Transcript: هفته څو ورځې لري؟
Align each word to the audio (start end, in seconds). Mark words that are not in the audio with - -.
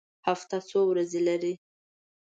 هفته 0.27 0.55
څو 0.69 0.79
ورځې 0.91 1.19
لري؟ 1.27 1.53